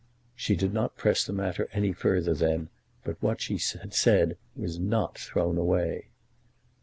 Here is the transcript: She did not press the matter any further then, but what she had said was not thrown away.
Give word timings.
She 0.33 0.55
did 0.55 0.73
not 0.73 0.97
press 0.97 1.23
the 1.23 1.31
matter 1.31 1.69
any 1.73 1.93
further 1.93 2.33
then, 2.33 2.69
but 3.03 3.21
what 3.21 3.39
she 3.39 3.59
had 3.79 3.93
said 3.93 4.35
was 4.55 4.79
not 4.79 5.15
thrown 5.19 5.59
away. 5.59 6.07